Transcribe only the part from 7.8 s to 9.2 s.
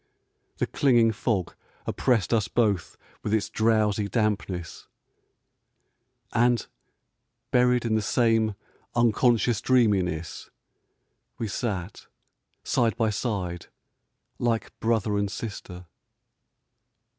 in the same un 318 POEMS IN